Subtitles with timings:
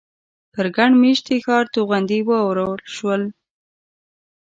[0.53, 3.21] پر ګڼ مېشتي ښار توغندي وورول شول.